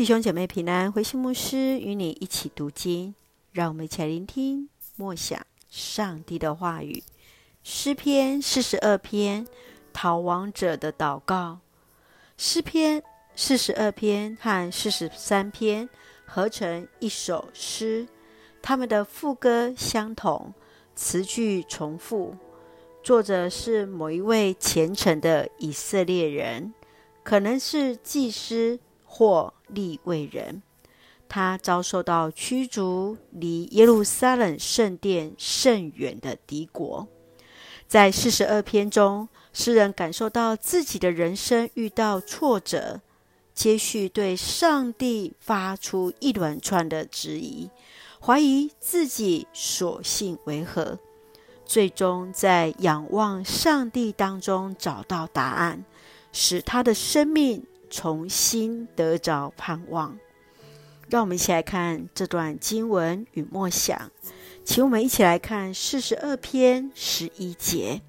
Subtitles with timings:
[0.00, 3.14] 弟兄姐妹平安，回信牧师与你一起读经，
[3.52, 5.38] 让我们一起来聆听默想
[5.68, 7.02] 上帝的话语。
[7.62, 9.46] 诗篇四十二篇，
[9.92, 11.58] 逃亡者的祷告。
[12.38, 13.02] 诗篇
[13.36, 15.86] 四十二篇和四十三篇
[16.24, 18.08] 合成一首诗，
[18.62, 20.54] 他们的副歌相同，
[20.94, 22.34] 词句重复。
[23.02, 26.72] 作者是某一位虔诚的以色列人，
[27.22, 28.80] 可能是祭司。
[29.12, 30.62] 或利未人，
[31.28, 37.08] 他遭受到驱逐，离耶路撒冷圣殿甚远的敌国。
[37.88, 43.00] 在四十二篇中，诗人感受到自己的人生遇到挫折，
[43.52, 47.68] 接续对上帝发出一连串的质疑，
[48.20, 51.00] 怀疑自己所信为何，
[51.64, 55.84] 最终在仰望上帝当中找到答案，
[56.32, 57.66] 使他的生命。
[57.90, 60.16] 重新得着盼望，
[61.08, 64.10] 让我们一起来看这段经文与默想。
[64.64, 68.00] 请我们一起来看四十二篇十一节：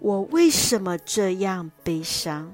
[0.00, 2.50] 我为什么这样悲伤？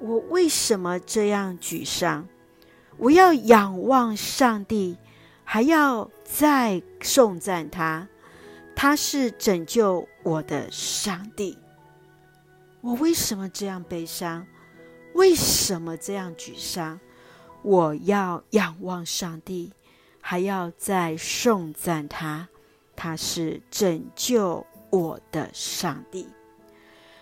[0.00, 2.26] 我为什么这样沮丧？
[2.96, 4.96] 我要仰望上帝，
[5.44, 8.08] 还要再颂赞他。
[8.74, 11.58] 他是拯救我的上帝。
[12.80, 14.46] 我为什么这样悲伤？
[15.14, 17.00] 为什么这样沮丧？
[17.62, 19.72] 我要仰望上帝，
[20.20, 22.48] 还要再颂赞他。
[22.96, 26.26] 他是拯救我的上帝。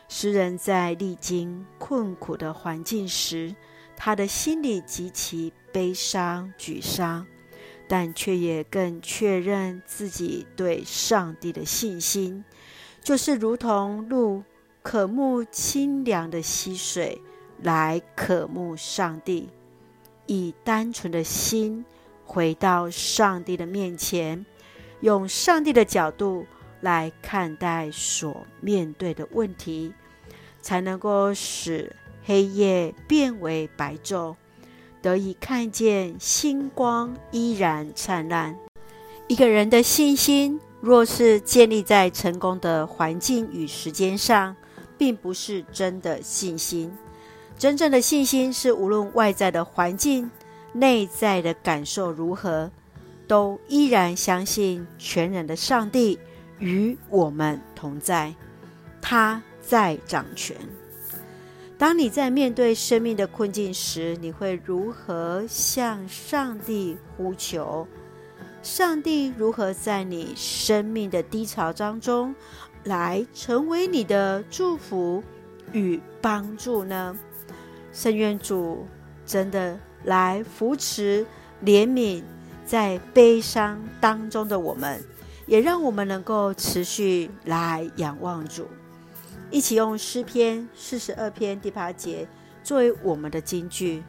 [0.09, 3.55] 诗人在历经困苦的环境时，
[3.97, 7.27] 他的心里极其悲伤、沮丧，
[7.89, 12.45] 但却也更确认自己对上帝的信心，
[13.03, 14.43] 就是如同鹿
[14.83, 17.21] 渴慕清凉的溪水。
[17.63, 19.49] 来渴慕上帝，
[20.27, 21.85] 以单纯的心
[22.25, 24.45] 回到上帝的面前，
[25.01, 26.47] 用上帝的角度
[26.81, 29.93] 来看待所面对的问题，
[30.61, 34.37] 才能够使黑夜变为白昼，
[35.03, 38.57] 得以看见星光依然灿烂。
[39.27, 44.55] 一个人的信心若是建立在成功的环境与时间上，
[44.97, 46.93] 并不是真的信心。
[47.59, 50.31] 真正的信心是，无论外在的环境、
[50.73, 52.71] 内在的感受如何，
[53.27, 56.19] 都依然相信全然的上帝
[56.61, 58.33] 与我们同在，
[59.03, 60.57] 他在掌权。
[61.77, 67.89] 当你在面对生命的困境时，你会如何向上帝呼求？
[68.63, 72.35] 上帝如何在你生命的低潮当中
[72.85, 75.23] 来成为你的祝福
[75.73, 77.17] 与帮助呢？
[77.93, 78.87] 圣愿主
[79.27, 81.27] 真的来扶持、
[81.65, 82.23] 怜悯
[82.65, 85.03] 在悲伤当中的我们，
[85.47, 88.69] 也让我们能够持续来仰望主，
[89.51, 92.29] 一起用诗篇四十二篇第八节
[92.63, 94.03] 作为我们的金句。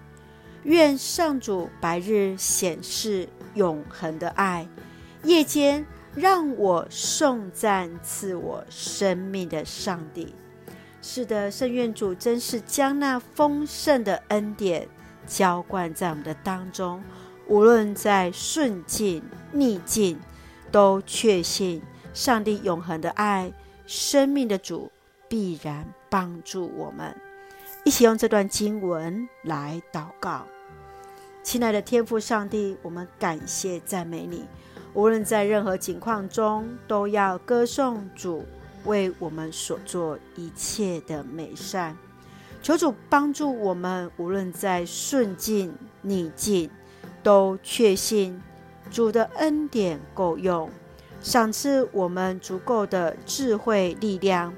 [0.63, 4.68] 愿上主白日显示永恒的爱，
[5.23, 10.35] 夜间让我颂赞赐我生命的上帝。
[11.02, 14.88] 是的，圣愿主真是将那丰盛的恩典
[15.26, 17.02] 浇灌在我们的当中，
[17.48, 20.20] 无论在顺境逆境，
[20.72, 21.82] 都确信
[22.14, 23.52] 上帝永恒的爱，
[23.88, 24.92] 生命的主
[25.30, 27.16] 必然帮助我们。
[27.86, 30.46] 一起用这段经文来祷告，
[31.42, 34.46] 亲爱的天父上帝，我们感谢赞美你，
[34.94, 38.46] 无论在任何境况中，都要歌颂主。
[38.89, 41.95] 为我们所做一切的美善，
[42.63, 46.72] 求主帮助我们，无论在顺境逆境，
[47.22, 48.41] 都确信
[48.89, 50.69] 主的恩典够用，
[51.22, 54.51] 赏赐我们足够的智慧力量，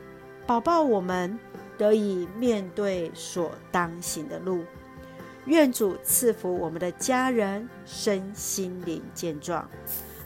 [0.47, 1.37] 保抱我们
[1.77, 4.63] 得以面对所当行的路。
[5.45, 9.67] 愿主赐福我们的家人身心灵健壮，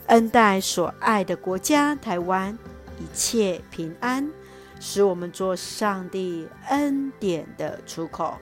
[0.06, 2.56] 恩待所爱的国家台湾。
[2.98, 4.30] 一切平安，
[4.80, 8.38] 使我们做上帝恩典的出口。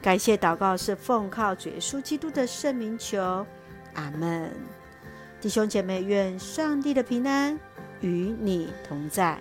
[0.00, 3.44] 感谢祷告是奉靠主耶稣基督的圣名求，
[3.94, 4.52] 阿门。
[5.40, 7.58] 弟兄姐妹，愿上帝的平安
[8.00, 9.38] 与你同在，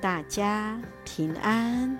[0.00, 1.98] 大家平安。